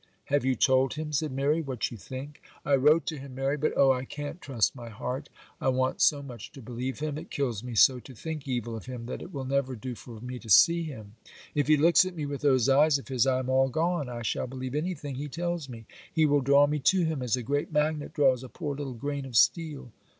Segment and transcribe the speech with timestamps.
[0.29, 3.71] 'Have you told him,' said Mary, 'what you think?' 'I wrote to him, Mary, but
[3.77, 5.29] oh, I can't trust my heart!
[5.61, 8.87] I want so much to believe him; it kills me so to think evil of
[8.87, 11.17] him that it will never do for me to see him.
[11.53, 14.23] If he looks at me with those eyes of his I am all gone; I
[14.23, 17.71] shall believe anything he tells me; he will draw me to him as a great
[17.71, 19.91] magnet draws a poor little grain of steel.